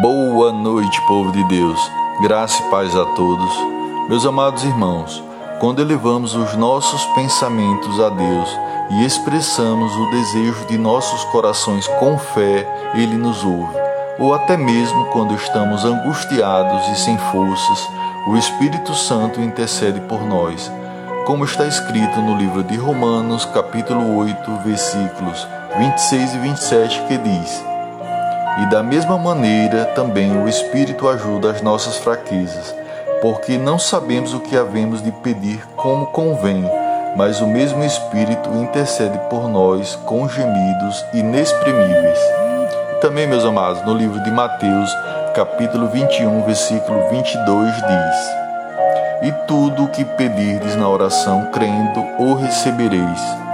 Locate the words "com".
11.98-12.18, 40.04-40.28